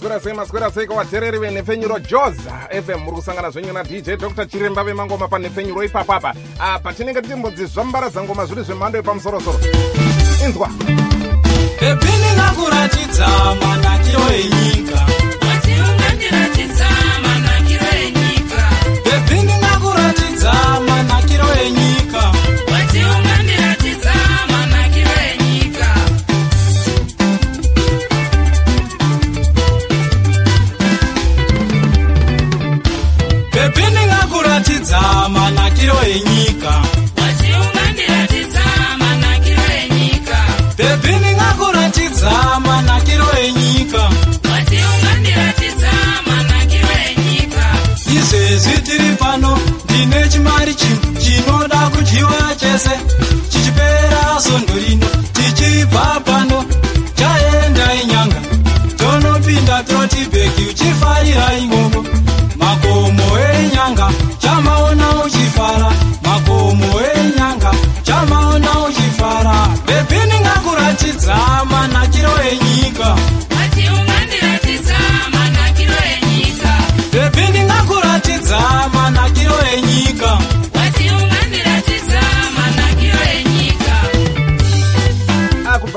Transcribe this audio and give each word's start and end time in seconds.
maswera 0.00 0.20
sei 0.20 0.32
maswera 0.32 0.70
sei 0.70 0.86
kuvateereri 0.86 1.38
venhepfenyuro 1.38 1.98
joza 1.98 2.68
fm 2.70 3.00
muri 3.04 3.16
kusangana 3.16 3.50
zvenyu 3.50 3.72
nadj 3.72 4.10
dr 4.16 4.46
chiremba 4.46 4.84
vemangoma 4.84 5.28
panhepfenyuro 5.28 5.84
ipapapa 5.84 6.34
patinenge 6.82 7.22
tichimbodzizvambaradza 7.22 8.22
ngoma 8.22 8.46
zviri 8.46 8.62
zvemhando 8.62 8.98
yepamusorosoro. 8.98 9.58
Inzwa. 10.44 10.68
Pepini 11.78 12.30
nakuratidza 12.36 13.28
manakiro 13.60 14.28
enyika 14.40 15.00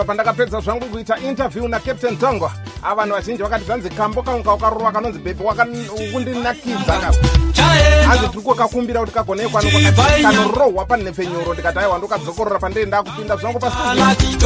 kubva 0.04 0.06
pandakapedza 0.06 0.60
zvangu 0.60 0.86
kuita 0.86 1.18
interview 1.20 1.68
nakaptain 1.68 2.18
tongwa. 2.18 2.52
Vanhu 2.96 3.14
vazhinji 3.16 3.44
vakati 3.44 3.66
zvanzi 3.66 3.90
kambo 3.90 4.22
kangu 4.22 4.44
kaukarova 4.44 4.92
kanonzi 4.92 5.20
bhepi 5.20 5.44
wakundinakidza 5.44 6.94
hanzi 8.08 8.28
tiri 8.28 8.44
kwakakumbira 8.44 9.00
kuti 9.00 9.12
kagonekwanokanorohwa 9.14 10.86
panhepfenyuro 10.86 11.54
ndikati 11.54 11.80
aiwa 11.80 11.98
ndokadzokorora 11.98 12.60
pandenda 12.60 13.04
kupinda 13.04 13.36
zvangu 13.36 13.60
pasati 13.60 14.38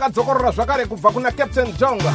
ndabva 0.00 0.08
ndakadzokorora 0.08 0.50
zvakare 0.52 0.86
kubva 0.86 1.10
kuna 1.10 1.30
captain 1.30 1.72
jonga. 1.78 2.14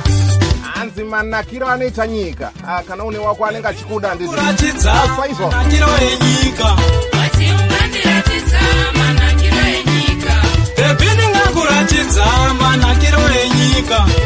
Hanzi 0.73 1.03
manakiro 1.03 1.67
anoita 1.67 2.07
nyika. 2.07 2.51
Kana 2.87 3.03
une 3.03 3.17
wako 3.17 3.45
anenge 3.45 3.67
achikuda 3.67 4.15
ndizvosaizvo 4.15 5.53
enyika. 6.01 6.77
Pepini 10.75 11.27
ngakuratidza 11.27 12.25
manakiro 12.59 13.19
enyika 13.43 14.24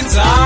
ngakuratidza 0.00 0.24
manakiro 0.24 0.39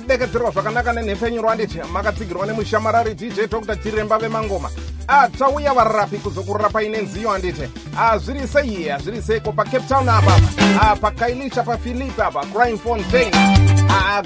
kudekedzerwa 0.00 0.50
zvakanaka 0.50 0.92
nenhepfenyuro 0.92 1.50
anditi 1.50 1.78
makatsigirwa 1.92 2.46
nemushamarari 2.46 3.14
dj 3.14 3.46
dr. 3.50 3.76
Chiremba 3.76 4.18
vemangoma. 4.18 4.70
Tauya 5.38 5.74
varapi 5.74 6.16
kuzokurarapai 6.16 6.88
nenziyo 6.88 7.30
anditi. 7.30 7.68
Zviri 8.18 8.48
sei? 8.48 8.92
Zviri 9.02 9.22
seiko? 9.22 9.52
Pacape 9.52 9.88
town 9.88 10.08
apapa 10.08 10.96
pakailisha 11.00 11.62
pafilipe 11.62 12.22
apa. 12.22 12.40
Crime 12.52 12.78
fontain 12.78 13.30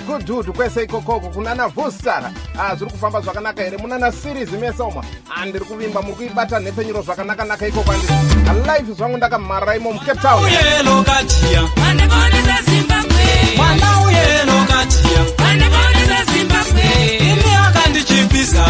goodhood 0.06 0.47
kwese 0.56 0.84
ikokoko 0.84 1.28
kunana 1.28 1.69
vostar 1.69 2.30
zviri 2.76 2.91
kufamba 2.91 3.20
zvakanaka 3.20 3.62
here? 3.62 3.76
Munana 3.76 4.12
series 4.12 4.50
mese 4.50 4.82
uma 4.82 5.04
ndiri 5.47 5.64
kuvimba 5.64 6.03
muri 6.03 6.16
kuibata 6.16 6.60
nhepfenyuro 6.60 7.03
zvakanaka-naka 7.03 7.66
ikoko 7.69 7.92
anditi. 7.92 8.12
Life 8.66 8.92
zvangu 8.92 9.16
ndakamhararai 9.16 9.78
mo 9.78 9.92
mucape 9.92 10.20
town. 10.20 10.42
Mwana 13.56 14.00
uyelo 14.06 14.50
katia 14.70 15.20
ini 17.25 17.54
akandichipisa 17.66 18.64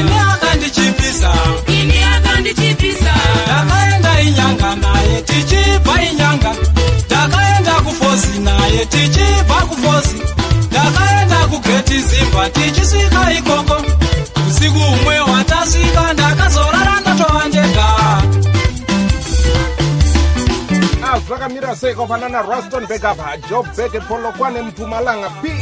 ini 0.00 0.16
akandichipisa 0.32 1.32
ndakaenda 3.46 4.20
inyanga 4.20 4.76
naye 4.76 5.22
tichibva 5.22 6.02
inyanga. 6.02 6.52
Ndakaenda 7.06 7.72
kufosi 7.72 8.38
naye 8.38 8.86
tichibva 8.86 9.54
kufosi. 9.54 10.16
Ndakaenda 10.70 11.36
kugeti 11.36 11.98
zimba 12.00 12.50
tichisvika 12.50 13.32
ikoko 13.32 13.75
zvakamira 21.36 21.76
sei 21.76 21.94
kwafanana 21.94 22.42
ruston 22.42 22.86
bekapa 22.86 23.36
job 23.48 23.66
bek 23.76 23.92
polokwane 24.08 24.62
mpumalanga 24.62 25.30
pe 25.42 25.52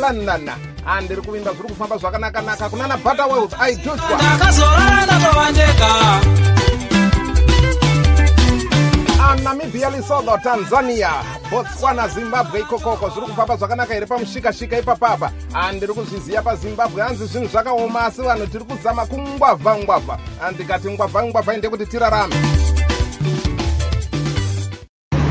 london. 0.00 0.50
Handiri 0.84 1.22
kuvimba 1.22 1.52
zviri 1.52 1.68
kufamba 1.68 1.96
zvakanaka-naka 1.96 2.70
aijutswa 3.60 4.16
ndakazorara 4.16 5.04
ndatova 5.04 5.50
ndega 5.50 6.20
namibia 9.42 9.90
lesotho 9.90 10.38
tanzania 10.42 11.10
botswana 11.50 12.08
zimbabwe 12.08 12.60
ikokoko 12.60 13.08
zviri 13.10 13.26
kufamba 13.26 13.56
zvakanaka 13.56 13.94
here 13.94 14.06
pamushikashika 14.06 14.78
ipapapa. 14.78 15.30
Handiri 15.52 15.94
kuzviziva 15.94 16.42
pazimbabwe 16.42 17.02
hanzi 17.02 17.26
zvinhu 17.26 17.48
zvakaoma 17.48 18.04
asi 18.04 18.22
vanhu 18.22 18.46
tiri 18.46 18.64
kuzama 18.64 19.06
kungwavha 19.06 19.78
ngwavha 19.78 20.18
ndikati 20.54 20.90
ngwavha 20.90 21.24
ngwavha 21.24 21.54
inde 21.54 21.68
kuti 21.68 21.86
tirarame 21.86 22.34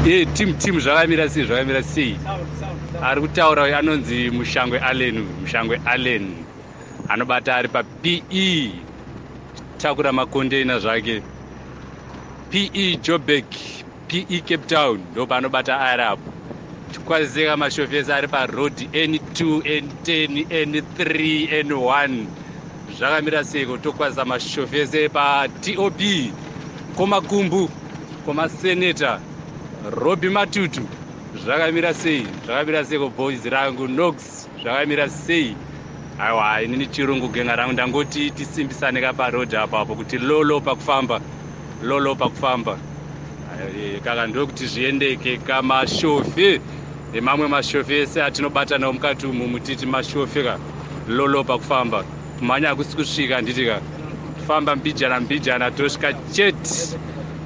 e 0.06 0.26
timu 0.26 0.54
timu 0.54 0.80
zvakamira 0.80 1.30
sei 1.30 1.46
zvakamira 1.46 1.84
sei? 1.84 2.18
Ari 3.02 3.22
kutaura 3.22 3.64
uyu 3.64 3.76
anonzi 3.76 4.32
mushangwe 4.32 4.80
allen 4.80 5.28
mushangwe 5.42 5.78
allen 5.86 6.46
anobata 7.10 7.56
ari 7.56 7.68
pape 7.68 8.24
takura 9.78 10.12
makondeina 10.12 10.80
zvake. 10.80 11.22
Pe 12.50 12.98
jobek 12.98 13.46
pe 14.08 14.42
cape 14.42 14.66
town 14.68 15.00
ndo 15.12 15.28
paanobata 15.28 15.80
ari 15.80 16.04
apo. 16.04 16.32
Tikwaziseka 16.92 17.58
mashofesi 17.58 18.12
ari 18.12 18.28
parod 18.28 18.74
n2 18.94 19.62
n10 19.82 20.46
n3 20.50 21.64
n1 21.64 22.26
zvakamira 22.98 23.44
seiko 23.44 23.78
tokwazisa 23.78 24.26
mashofesi 24.26 25.10
patop 25.10 26.02
komakumbu 26.96 27.70
komaseneta 28.26 29.20
robi 29.90 30.30
matutu 30.30 30.82
zvakamira 31.34 31.94
sei? 31.94 32.26
Zvakamira 32.46 32.86
seiko 32.86 33.10
boys 33.10 33.46
rangu 33.46 33.88
nox? 33.88 34.48
Zvakamira 34.62 35.10
sei? 35.10 35.56
Aiwa 36.20 36.62
inini 36.62 36.88
chirungu 36.88 37.30
genga 37.30 37.56
rangu? 37.56 37.74
Ndangoti 37.74 38.32
tisimbisane 38.32 39.02
kaparodhi 39.02 39.56
apapo 39.58 39.96
kuti 39.96 40.18
lolo 40.18 40.62
pakufamba 40.62 41.22
lolo 41.84 42.16
pakufamba. 42.16 42.78
Kaka 44.04 44.28
ndokuti 44.28 44.66
zviendeke 44.68 45.38
kamashofe. 45.38 46.62
Nemamwe 47.14 47.48
mashofi 47.48 47.94
ese 47.94 48.24
atinobata 48.24 48.78
nawo 48.78 48.94
mukati 48.94 49.26
umu 49.26 49.48
mutiti 49.48 49.86
mashofi 49.86 50.44
ka 50.44 50.58
lolopa 51.08 51.58
kufamba 51.58 52.04
kumhanya 52.40 52.68
hakusi 52.68 52.96
kusvika 52.96 53.36
handiti 53.36 53.66
ka 53.66 53.82
famba 54.48 54.76
mbijana 54.76 55.20
mbijana 55.20 55.72
tosvika 55.72 56.14
chete 56.14 56.98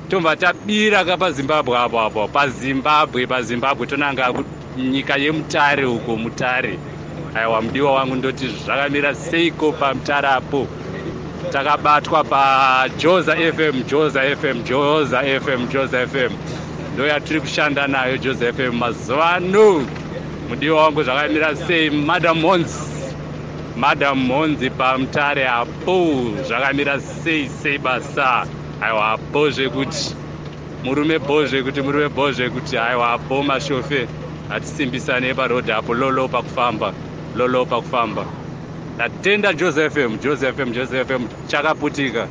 tobva 0.10 0.36
tabira 0.36 1.04
ka 1.06 1.18
pazimbabwe 1.18 1.78
apo 1.78 1.98
apo 2.00 2.28
pazimbabwe 2.28 3.28
pazimbabwe 3.28 3.88
tonanga 3.88 4.34
nyika 4.78 5.16
yemutare 5.18 5.86
uko 5.86 6.16
mutare. 6.18 6.78
Aiwa 7.36 7.62
mudiwa 7.62 7.92
wangu 7.94 8.16
ndoti 8.16 8.48
zvakamira 8.48 9.16
seiko 9.16 9.72
pamutare 9.72 10.28
apo 10.28 10.68
takabatwa 11.52 12.24
pajoza 12.24 13.36
fm 13.36 13.84
joza 13.90 14.22
fm 14.36 14.64
joza 14.64 15.20
fm 15.42 15.68
joza 15.68 16.08
fm 16.08 16.32
ndo 16.94 17.08
yatiri 17.08 17.42
kushanda 17.42 17.88
nayo 17.88 18.18
joza 18.18 18.54
fm 18.54 18.72
mazuva 18.78 19.30
ano. 19.34 19.86
Mudiwa 20.50 20.84
wangu 20.84 21.04
zvakamira 21.04 21.56
sei 21.56 21.90
madam 21.90 22.42
hons 22.42 22.90
madam 23.78 24.30
honzi 24.32 24.70
pamutare 24.70 25.48
apo. 25.48 26.32
Zvakamira 26.48 27.00
sei 27.00 27.50
sei 27.50 27.78
basa 27.78 28.46
aiwa 28.82 29.12
apo 29.12 29.50
zvekuti 29.50 30.16
murume 30.84 31.20
bo 31.20 31.46
zvekuti 31.46 31.82
murume 31.82 32.10
bo 32.10 32.32
zvekuti 32.32 32.78
aiwa 32.78 33.14
apo 33.14 33.44
mashofe. 33.44 34.08
Hatisimbisanei 34.50 35.34
parodhi 35.34 35.72
apo 35.72 35.94
lolopa 35.94 36.42
kufamba 36.42 36.94
lolopa 37.36 37.82
kufamba 37.82 38.26
ndatenda 38.96 39.54
joseph 39.54 39.98
m 39.98 40.18
joseph 40.24 40.60
m 40.60 40.72
joseph 40.74 41.12
m 41.12 41.28
chakaputika 41.48 42.28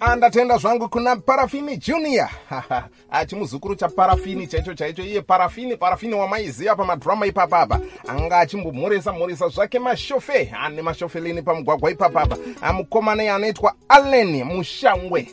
andatenda 0.00 0.58
zvangu 0.58 0.88
kuna 0.88 1.16
parafini 1.16 1.76
junior. 1.76 2.28
Achimuzukuru 3.10 3.74
chaparafini 3.74 4.46
chaicho 4.46 4.74
chaicho 4.74 5.02
iye 5.02 5.22
parafini 5.22 5.76
parafini 5.76 6.14
wamaiziva 6.14 6.76
pamadhurama 6.76 7.26
ipapapa 7.26 7.80
anga 8.08 8.38
achimbomhoresa 8.38 9.12
mhoresa 9.12 9.48
zvake 9.48 9.78
mashofe 9.78 10.52
ane 10.60 10.82
mashofeleni 10.82 11.42
pamugwagwa 11.42 11.90
ipapapa 11.90 12.36
mukomana 12.72 13.34
anoitwa 13.34 13.74
allen 13.88 14.44
mushangwe. 14.44 15.28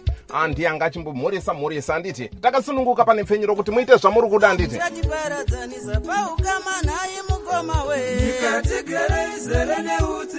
Ndiye 0.48 0.70
anga 0.70 0.86
achimbomhoresa 0.86 1.54
mhoresa 1.54 1.96
anditi 1.96 2.28
takasununguka 2.28 3.06
pane 3.06 3.24
pfenyuro 3.24 3.56
kuti 3.56 3.72
muite 3.72 3.96
zvamuri 3.96 4.30
kuda 4.30 4.50
anditi. 4.50 4.78
Chatiparadzanisa 4.78 6.00
paukama 6.00 6.82
naye 6.84 7.22
mukoma 7.30 7.84
we. 7.84 7.98
Nyika 8.16 8.62
tigere 8.62 9.28
izere 9.38 9.76
neutsi 9.84 10.38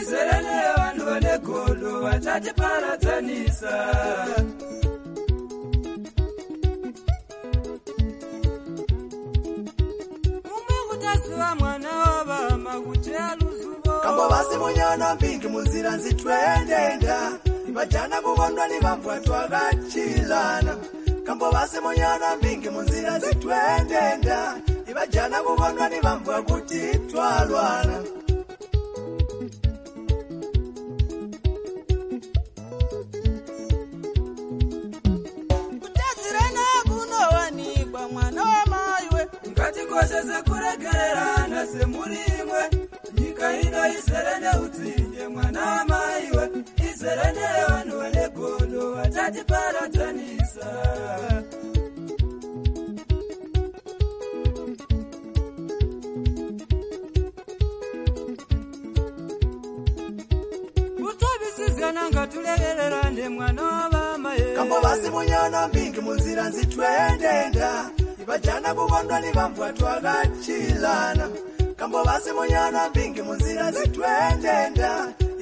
izere 0.00 0.40
nevanhu 0.42 0.59
vane 1.20 1.38
godo 1.44 2.00
vachatiparadzanisa. 2.02 3.72
Mumwe 10.44 10.76
kutaziva 10.90 11.54
mwana 11.54 11.88
wavama 11.98 12.80
kuti 12.80 13.14
aluzuvo 13.14 14.00
kambo 14.02 14.28
vasi 14.28 14.56
munyana 14.58 15.14
mbingi 15.14 15.48
munzira 15.48 15.90
nzitwendenda 15.96 17.32
vajana 17.74 18.16
kuvondwa 18.20 18.68
ni 18.68 18.78
vambwa 18.78 19.20
twakachilana 19.20 20.76
kambo 21.26 21.50
vasi 21.50 21.80
munyana 21.80 22.36
mbingi 22.36 22.68
munzira 22.70 23.18
nzitwendenda 23.18 24.56
ivajana 24.90 25.42
kuvondwa 25.42 25.88
ni 25.88 26.00
vambwa 26.00 26.42
kuti 26.42 26.80
twalwana 27.10 27.96
kuregererana 41.70 41.78
semuri 41.78 42.18
imwe 42.40 42.62
nyika 43.18 43.46
ino 43.64 43.82
izere 43.98 44.34
neutsinye 44.42 45.24
mwana 45.34 45.60
wamaiwe 45.70 46.44
izere 46.88 47.26
nevanhu 47.36 47.94
vane 48.00 48.24
godo 48.36 48.82
vatatiparadzanisa 48.96 50.68
kutovisizana 60.96 62.10
ngatulevererane 62.10 63.28
mwana 63.28 63.62
wavamaye 63.62 64.54
kambo 64.56 64.80
vasi 64.80 65.10
munyana 65.10 65.68
mbingi 65.68 66.00
munzira 66.00 66.48
nzitwendenda 66.48 67.90
ivajana 68.22 68.74
kuvondwa 68.74 69.20
ni 69.20 69.30
vambwa 69.32 69.72
twakachilana 69.72 71.28
kambo 71.80 71.98
vasi 72.08 72.30
munyana 72.36 72.80
mbingi 72.90 73.20
munzira 73.26 73.64
nzitwendenda 73.70 74.90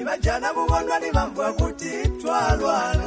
ivajana 0.01 0.49
kuvondwa 0.57 0.97
ni 1.03 1.09
vambwa 1.17 1.47
kuti 1.59 1.93
twalwana 2.21 3.07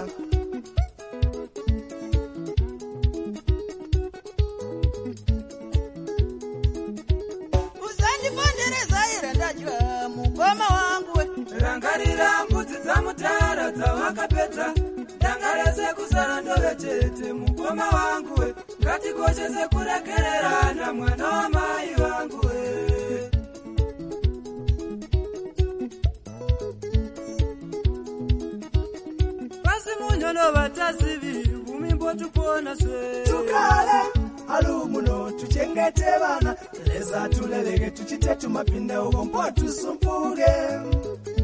usandiponderezaira 8.02 9.34
ndadya 9.36 10.10
mukoma 10.16 10.66
wangu 10.78 11.12
we. 11.18 11.26
Rangarira 11.60 12.30
mbudzi 12.50 12.78
dzamutara 12.84 13.72
dzawakapedza 13.72 14.66
dangarese 15.20 15.94
kusara 15.98 16.42
ndove 16.42 16.76
chete 16.82 17.34
mukoma 17.34 17.86
wangu 17.90 18.40
we. 18.42 18.54
Ngatikoshese 18.82 19.68
kuregererana 19.74 20.94
mwana 20.94 21.28
wamai 21.30 21.90
vangu 21.98 22.40
munyono 30.32 30.52
vatazivi 30.52 31.44
vumimbotupona 31.66 32.76
swe. 32.76 33.24
Tukale 33.24 34.02
alumuno 34.48 35.32
tuchengete 35.32 36.06
vana 36.20 36.56
leza 36.86 37.30
tuleleke 37.30 37.92
tuchite 37.92 38.36
tumapinde 38.36 38.98
uko 38.98 39.26
mpo 39.26 39.52
tusumpuke 39.52 40.46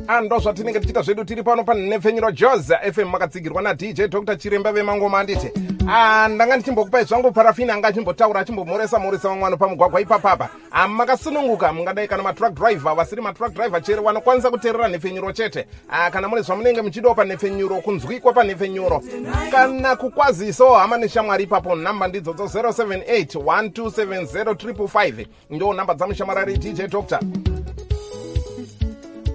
ando 0.08 0.40
zvatinenge 0.40 0.80
tichita 0.80 1.02
zvedu? 1.02 1.24
Tiri 1.26 1.44
pano 1.44 1.64
panhepfenyuro 1.64 2.32
joza 2.32 2.80
fm 2.94 3.10
makatsigirwa 3.10 3.62
nadj 3.62 4.02
dr 4.10 4.36
chiremba 4.38 4.72
vemangoma 4.72 5.20
anditi. 5.20 5.52
Ah, 5.90 6.28
ndanga 6.28 6.56
ndichimbokupai 6.56 7.04
zvangu 7.04 7.32
parafini 7.32 7.72
anga 7.72 7.88
achimbotaura 7.88 8.40
achimbomhoresa 8.40 9.00
mhoresa 9.00 9.30
vamwano 9.30 9.58
pamugwagwa 9.58 10.02
ipapapa. 10.02 10.50
Ah, 10.72 10.88
makasununguka 10.88 11.74
mungadai 11.74 12.08
kana 12.08 12.24
matruck 12.24 12.54
driver 12.54 12.96
vasiri 12.96 13.22
matruck 13.22 13.54
driver 13.54 13.82
chero 13.82 14.04
vanokwanisa 14.04 14.52
kuteerera 14.52 14.88
nhepfenyuro 14.88 15.32
chete. 15.32 15.66
Ah, 15.90 16.12
kana 16.12 16.28
mune 16.28 16.42
zvamunenge 16.42 16.82
muchidiwa 16.82 17.16
panhepfenyuro 17.16 17.76
kunzwikwa 17.82 18.34
panhepfenyuro 18.34 19.04
kana 19.52 19.96
kukwazisawo 19.96 20.76
hama 20.76 20.98
neshamwari 20.98 21.44
ipapo 21.44 21.76
nhamba 21.76 22.08
ndidzodzo 22.08 22.44
078 22.44 23.70
1270555 23.70 25.26
ndo 25.50 25.74
nhamba 25.74 25.94
dzamushamarari 25.94 26.58
dj 26.58 26.82
dr 26.82 27.20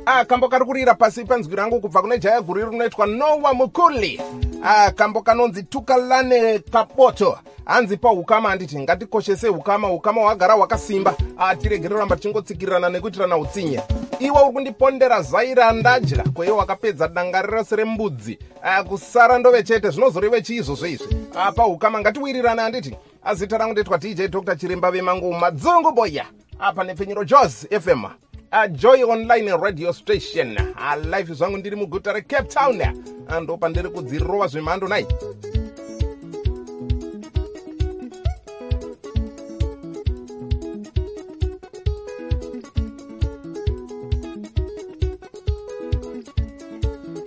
Ah, 0.06 0.24
kambo 0.24 0.48
kari 0.48 0.64
kurira 0.64 0.94
pasi 0.94 1.24
penzwi 1.24 1.56
rangu 1.56 1.80
kubva 1.80 2.00
kune 2.02 2.18
jaya 2.18 2.40
guru 2.40 2.70
rinoitwa 2.70 3.06
nowa 3.06 3.54
mukuli. 3.54 4.20
Ah, 4.64 4.90
kambo 4.90 5.22
kanonzi 5.22 5.62
tukalane 5.62 6.58
kapoto. 6.58 7.38
Hanzi 7.64 7.96
paukama 7.96 8.48
handiti 8.48 8.78
ngatikoshese 8.78 9.48
ukama 9.48 9.90
ukama 9.92 10.20
hwagara 10.20 10.54
hwakasimba. 10.54 11.14
Ah, 11.38 11.56
tirege 11.56 11.88
roramba 11.88 12.16
tichingotsikirirana 12.16 12.88
nekuitirana 12.88 13.36
utsinye 13.36 13.80
iwe 14.18 14.42
uri 14.42 14.52
kundipondera 14.52 15.22
zaira 15.22 15.72
ndadya 15.72 16.24
kweiwe 16.34 16.56
wakapedza 16.56 17.08
danga 17.08 17.42
rose 17.42 17.76
rembudzi. 17.76 18.38
Ah, 18.62 18.84
kusara 18.84 19.38
ndove 19.38 19.62
chete 19.62 19.90
zvinozoreve 19.90 20.42
chiizvozvo 20.42 20.86
izvi. 20.86 21.16
Ah, 21.34 21.52
paukama 21.52 22.00
ngatiwirirane 22.00 22.62
handiti. 22.62 22.96
Azita 23.24 23.58
rangu 23.58 23.72
ndoitwa 23.72 23.98
dj 23.98 24.22
dr 24.28 24.56
chiremba 24.56 24.90
vemangu 24.90 25.32
madzungu 25.34 25.92
boya. 25.92 26.26
Apa 26.58 26.84
nepfenyuro 26.84 27.24
jos 27.24 27.66
fm 27.80 28.04
a 28.52 28.68
joy 28.68 29.02
online 29.02 29.50
radio 29.56 29.92
station. 29.92 30.56
A 30.76 30.96
life 30.96 31.34
zvangu 31.34 31.58
ndiri 31.58 31.76
muguta 31.76 32.12
recape 32.12 32.48
town. 32.48 32.82
Ndo 33.42 33.56
pandiri 33.56 33.88
kudzirova 33.88 34.46
zvemhando 34.46 34.88
nai 34.88 35.06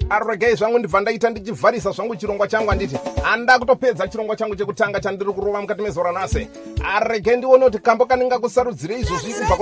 aregei 0.09 0.55
zvangu 0.55 0.79
ndibva 0.79 1.01
ndaita 1.01 1.29
ndichivharisa 1.29 1.91
zvangu 1.91 2.15
chirongwa 2.15 2.47
changu 2.47 2.69
handiti 2.69 2.97
handa 3.24 3.59
kutopedza 3.59 4.07
chirongwa 4.07 4.35
changu 4.35 4.55
chekutanga 4.55 5.00
chandiri 5.00 5.33
kurova 5.33 5.62
mukati 5.62 5.81
mezora 5.81 6.12
nhasi 6.12 6.47
aregei 6.95 7.38
ndione 7.38 7.65
kuti 7.65 7.79
kambo 7.79 8.05
kanenga 8.05 8.39
kusarudzire 8.39 9.00
izvozvi 9.00 9.33
kubva 9.33 9.55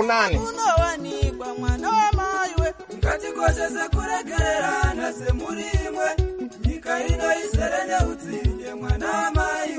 wamaiwe 1.88 2.74
ngatikoshese 2.98 3.88
kuregererana 3.94 5.12
semuri 5.12 5.64
imwe. 5.86 6.08
Nyika 6.66 7.06
ino 7.06 7.28
izere 7.44 7.80
neutsinye 7.88 8.74
mwana 8.74 9.06
wamai 9.10 9.76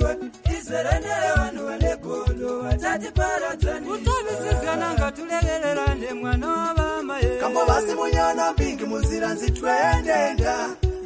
tiserendere 0.65 1.29
vanhu 1.37 1.63
vane 1.69 1.91
gondo 2.03 2.49
vatatiparadzani 2.63 3.85
kutobisidzana 3.87 4.87
ngatulevererane 4.93 6.13
mwana 6.21 6.47
wavamaye 6.47 7.37
kambo 7.41 7.61
vasimunyana 7.69 8.51
mbingi 8.53 8.85
munzira 8.85 9.27
nzitwendenda 9.33 10.53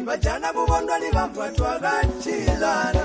vajana 0.06 0.48
kuvondwa 0.54 1.00
ni 1.00 1.10
vamvu 1.16 1.39
vatu 1.39 1.63
vakachilana 1.63 3.04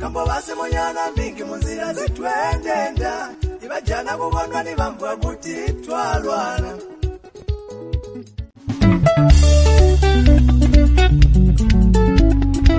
kambo 0.00 0.24
vasimunyana 0.24 1.00
mbingi 1.12 1.44
munzira 1.44 1.92
nzitwendenda 1.92 3.12
ivajana 3.64 4.12
kuvondwa 4.18 4.62
ni 4.62 4.74
vamvu 4.74 5.04
vakuti 5.04 5.54
twalwana 5.84 6.70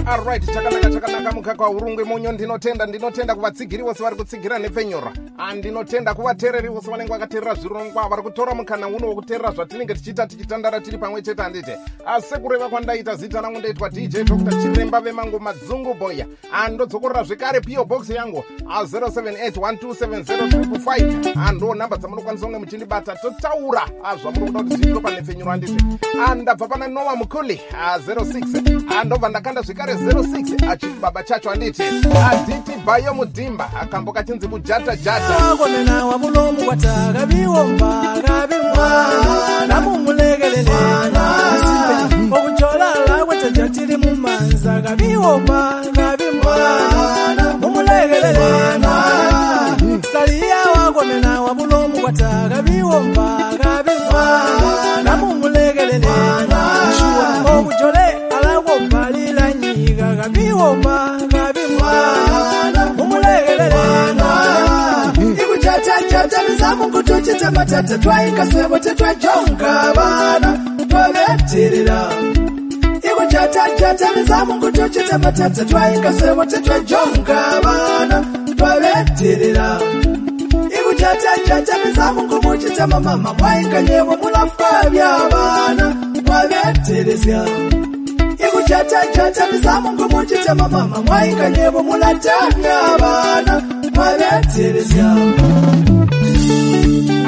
alright 0.08 0.46
chakanaka 0.46 0.92
chakanaka 0.92 1.32
mukaka 1.32 1.64
waurungwe 1.64 2.04
monyo 2.04 2.32
ndinotenda 2.32 2.86
ndinotenda 2.86 3.36
kuvatsigiri 3.36 3.84
vose 3.84 4.04
vari 4.04 4.16
kutsigira 4.16 4.60
nepfenyora 4.60 5.12
ndinotenda 5.56 6.14
kuvateereri 6.14 6.68
vose 6.68 6.92
vanenge 6.92 7.14
vakateerera 7.14 7.54
zvirongwa 7.54 8.10
vari 8.10 8.22
kutora 8.22 8.56
mukana 8.56 8.88
uno 8.88 9.08
wokuteerera 9.08 9.52
zvatinenge 9.52 9.94
tichiita 9.94 10.28
tichitandara 10.28 10.82
tiri 10.82 10.98
pamwe 10.98 11.22
chete 11.22 11.42
handiti 11.42 11.72
asi 12.06 12.36
kureva 12.36 12.70
kwandaita 12.70 13.16
zita 13.16 13.42
rangu 13.42 13.60
ndaitwa 13.60 13.90
dj 13.90 14.18
dr 14.18 14.62
chiremba 14.62 15.02
vemangoma 15.02 15.54
dzungu 15.54 15.94
boya 15.94 16.26
andodzokorera 16.52 17.24
zvekare 17.24 17.62
pio 17.62 17.86
box 17.86 18.10
yangu 18.10 18.44
078127055 18.64 21.48
ando 21.48 21.76
nhamba 21.76 21.98
dzamunokwanisa 21.98 22.46
kunge 22.46 22.60
muchindibata. 22.60 23.16
Totaura 23.16 23.86
zvamuri 24.22 24.46
kuda 24.46 24.60
kuti 24.60 24.76
zviitiro 24.76 25.02
panepfenyuro 25.02 25.52
handiti 25.52 25.86
ndabva 26.42 26.68
pana 26.68 26.88
nowa 26.88 27.16
mukuli 27.16 27.62
06 28.08 28.83
andobva 29.02 29.30
ndakanda 29.30 29.62
zvekare 29.62 29.94
06 29.94 30.72
achibaba 30.72 31.24
chacho 31.24 31.50
handiti 31.50 31.84
aditi 32.32 32.72
bayo 32.86 33.14
mudhimba 33.14 33.70
akambo 33.82 34.12
kachinzi 34.12 34.48
kujata 34.48 34.96
jata. 34.96 35.52
Akomena 35.52 36.06
wa 36.06 36.18
mulomu 36.18 36.66
kwata 36.66 37.14
kabiwomba 37.14 38.18
kabi 38.28 38.56
mwana 38.76 39.82
mumulekelelena 39.82 41.24
okujolala 42.32 43.26
kwetaja 43.26 43.70
tili 43.70 43.98
mumanza 43.98 44.82
kabiwomba 44.82 45.82
kabi 45.96 46.24
mwana 46.44 47.58
mumulekelelena 47.62 48.94
saliya 50.14 50.58
wakomena 50.76 51.42
wa 51.42 51.54
mulomu 51.54 52.02
kwata 52.02 52.50
kabiwomba 52.50 53.38
kabi 53.64 53.92
mwana 54.12 55.18
mumulekelelena 55.18 56.53
ngoma 60.64 61.20
nabi 61.32 61.60
mwana 61.80 62.86
mumulekelelena 62.98 64.30
ikuchachachacha 65.44 66.40
bizamukutuchita 66.48 67.52
matata 67.52 67.98
twaikasebo 67.98 68.80
tetwajonga 68.80 69.94
bana 69.96 70.50
mujata 88.64 89.06
jata 89.16 89.48
bizamungu 89.52 90.10
mujitema 90.10 90.70
mama. 90.70 91.02
Mwainga 91.02 91.50
nyebo 91.50 91.84
mulatanga 91.84 92.82
abana 92.96 93.62
mwabeterezyamu 93.96 95.34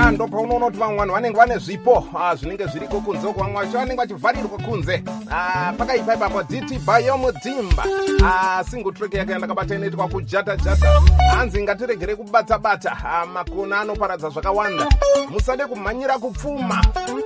ando 0.05 0.27
paunoona 0.27 0.65
kuti 0.65 0.77
vamwe 0.77 0.97
vanhu 0.97 1.13
vanenge 1.13 1.37
vane 1.37 1.57
zvipo 1.57 2.07
ah, 2.15 2.35
zvinenge 2.35 2.65
zviriko 2.67 3.01
kunze 3.01 3.27
uko 3.27 3.39
vamwe 3.39 3.61
vacho 3.65 3.77
vanenge 3.77 3.95
vachivharirwa 4.01 4.57
kunze. 4.59 5.03
Ah, 5.31 5.73
pakaipa 5.77 6.13
ipapo 6.15 6.43
diti 6.43 6.79
bayo 6.79 7.17
mudhimba 7.17 7.83
Ah, 8.23 8.63
single 8.63 8.91
track 8.91 9.13
yake 9.13 9.31
yandakabata 9.31 9.75
inoitwa 9.75 10.07
kujata 10.07 10.57
jata 10.57 11.01
hanzi 11.35 11.63
ngatiregere 11.63 12.15
kubata-bata. 12.15 12.97
Ah, 13.05 13.25
makona 13.25 13.79
anoparadza 13.81 14.29
zvakawanda. 14.29 14.87
Musade 15.29 15.65
kumhanyira 15.65 16.17
kupfuma 16.17 16.85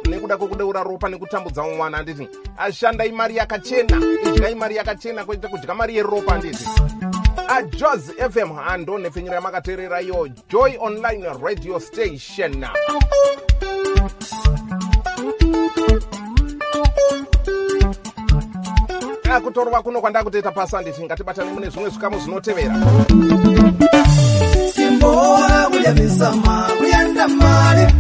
nekuda 0.10 0.38
kwekudeura 0.38 0.84
ropa 0.84 1.10
nekutambudza 1.10 1.64
mumwana 1.64 1.98
handiti 1.98 2.28
ashandai 2.58 3.12
mari 3.12 3.36
yakachena. 3.38 4.02
Idyai 4.36 4.56
mari 4.56 4.76
yakachena 4.76 5.26
kwete 5.26 5.48
kudya 5.48 5.76
mari 5.76 5.96
yeropa 5.96 6.32
handiti 6.32 6.66
ajos 7.48 8.12
fm 8.32 8.52
ando 8.68 8.98
nepfenyuro 8.98 9.36
yamakateerera 9.36 10.02
iyo 10.02 10.30
joy 10.50 10.78
online 10.80 11.26
radio 11.42 11.80
station. 11.80 12.66
Akutorova 19.32 19.82
kuno 19.82 20.02
kwanda 20.02 20.24
kutoita 20.24 20.52
pasi 20.52 20.76
handiti 20.76 21.04
ngatibatane 21.04 21.52
mune 21.52 21.70
zvimwe 21.70 21.90
zvikamu 21.90 22.20
zvinotevera. 22.20 22.76
Skimbora 24.72 25.68
kuyamisama 25.72 26.70
kuyanda 26.78 27.28
mali 27.28 27.94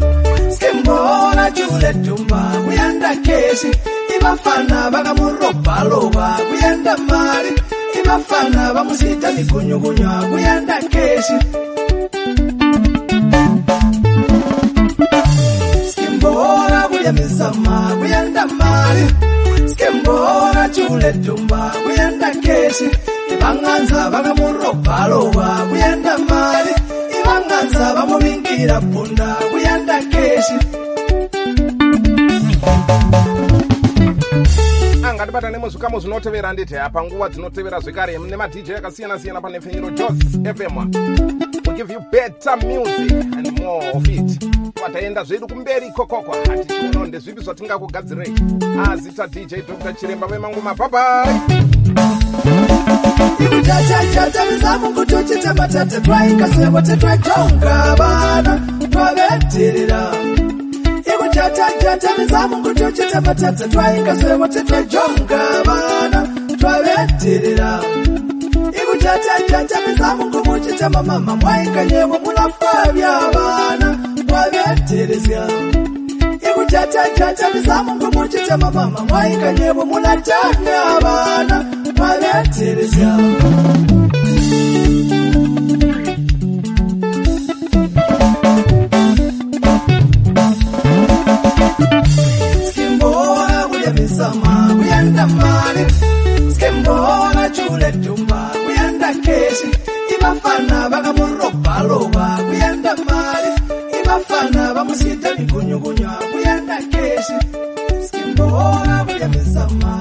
Skimbora 0.53 1.51
chule 1.51 1.93
tumba 1.93 2.51
kuyanda 2.65 3.15
keshi 3.15 3.71
Ibafana 4.15 4.91
bakamurobaloba 4.91 6.39
kuyanda 6.49 6.97
mali 6.97 7.78
Ibafana 8.09 8.73
bamusita 8.73 9.27
mikunyukunywa 9.37 10.13
kuyanda 10.31 10.75
keshi 10.91 11.35
Skimbora 15.89 16.81
kuyamisama 16.89 17.75
kuyanda 17.99 18.43
mali. 18.59 19.05
Skimbora 19.71 20.63
chule 20.75 21.13
tumba 21.25 21.71
kuyanda 21.83 22.29
keshi 22.43 22.87
Ibanganza 23.33 24.09
bakamurobaloba 24.13 25.47
kuyanda 25.69 26.13
mali. 26.29 26.73
Ibanganza 27.19 27.85
bamuvingira 27.95 28.77
punda 28.91 29.29
kuyanda 29.51 29.97
keshi 30.11 30.55
angatibatane 35.19 35.57
muzvikamu 35.57 35.99
zvinotevera 35.99 36.47
handiti 36.47 36.75
panguva 36.93 37.29
dzinotevera 37.29 37.79
zvekare 37.79 38.17
nemadj 38.17 38.71
akasiyana-siyana 38.71 39.41
panepfenyuro 39.41 39.89
jos 39.89 40.17
fm 40.55 40.77
we 41.67 41.75
give 41.75 41.91
you 41.91 41.99
better 42.11 42.55
music 42.57 43.11
and 43.11 43.59
more 43.59 43.91
of 43.91 44.07
it. 44.07 44.43
Wataenda 44.83 45.23
zvedu 45.23 45.47
kumberi 45.47 45.87
ikokoko 45.87 46.31
hatichionawo 46.31 47.05
ndezvipi 47.05 47.41
zvatingakugadzirei 47.41 48.33
azita 48.91 49.27
dj 49.27 49.55
dr. 49.55 49.93
Chiremba 49.93 50.27
vemangoma 50.27 50.73
bhabai 50.73 51.35
ikuthathathatha 53.39 54.45
mizamu 54.51 54.93
kutuchita 54.93 55.53
matata 55.53 56.01
twaikasebo 56.01 56.81
tetwajonga 56.81 57.95
vana 57.95 58.67
twavetirira 58.89 60.38
kyatakyata 61.39 62.09
mizamu 62.17 62.57
kutokyeta 62.63 63.21
matata 63.21 63.67
twayingazwebo 63.67 64.47
tetwejonga 64.47 65.41
baana 65.65 66.27
twabeterera 66.59 67.79
ibukyatakyata 68.81 69.77
mizamu 69.87 70.23
nkumukyetama 70.25 71.03
mama 71.03 71.35
mwayinganyemo 71.35 72.19
munafa 72.25 72.91
by'abaana 72.93 73.97
mwabeterezya 74.27 75.41
ibukyatakyata 76.51 77.45
mizamu 77.53 77.95
nkumukyetama 77.95 78.71
mama 78.71 78.99
mwayinganyemo 79.09 79.85
munatanga 79.85 80.75
abaana 80.97 81.65
mwabeterezya 81.97 83.09
kuyamisama 94.19 94.75
kuyanda 94.75 95.27
mali 95.27 95.85
skimbora 96.53 97.49
chule 97.55 97.91
tumba 98.03 98.51
kuyanda 98.65 99.09
keshi. 99.23 99.67
Ibafana 100.15 100.89
bakamurobaloba 100.91 102.25
kuyanda 102.49 102.95
mali 103.07 103.51
ibafana 104.01 104.73
bamusita 104.75 105.29
mikunyukunywa 105.37 106.13
kuyanda 106.31 106.77
keshi. 106.91 107.35
Skimbora 108.07 109.05
kuyamisama 109.07 109.91